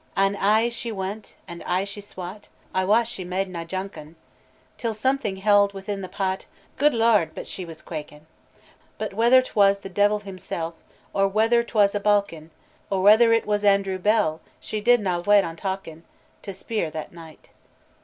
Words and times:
"An' 0.17 0.35
ay 0.37 0.69
she 0.69 0.91
win't, 0.91 1.35
an' 1.47 1.61
ay 1.67 1.83
she 1.83 2.01
swat 2.01 2.49
I 2.73 2.83
wat 2.85 3.07
she 3.07 3.23
made 3.23 3.47
nae 3.49 3.63
jaukin; 3.65 4.15
Till 4.79 4.95
something 4.95 5.35
held 5.35 5.73
within 5.75 6.01
the 6.01 6.09
pat, 6.09 6.47
Guid 6.79 6.95
Lord! 6.95 7.35
but 7.35 7.45
she 7.45 7.65
was 7.65 7.83
quakin! 7.83 8.25
But 8.97 9.13
whether 9.13 9.43
't 9.43 9.53
was 9.55 9.81
the 9.81 9.89
Deil 9.89 10.17
himsel, 10.21 10.73
Or 11.13 11.27
whether 11.27 11.61
't 11.61 11.75
was 11.77 11.93
a 11.93 11.99
bauk 11.99 12.33
en' 12.33 12.49
Or 12.89 13.03
whether 13.03 13.31
it 13.31 13.45
was 13.45 13.63
Andrew 13.63 13.99
Bell, 13.99 14.41
She 14.59 14.81
did 14.81 15.01
na 15.01 15.19
wait 15.19 15.43
on 15.43 15.55
talkin 15.55 16.03
To 16.41 16.51
speir 16.51 16.89
that 16.89 17.13
night." 17.13 17.51